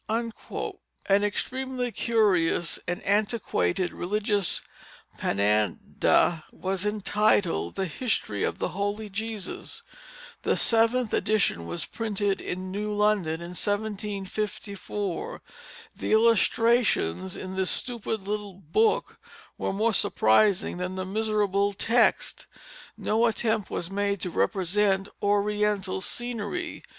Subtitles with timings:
[0.09, 0.79] [Illustration: Page of Hieroglyphick
[1.09, 4.61] Bible] An extremely curious and antiquated religious
[5.19, 9.83] panada was entitled the History of the Holy Jesus.
[10.41, 15.43] The seventh edition was printed in New London in 1754.
[15.95, 19.19] The illustrations in this stupid little book
[19.59, 22.47] were more surprising than the miserable text.
[22.97, 26.81] No attempt was made to represent Oriental scenery.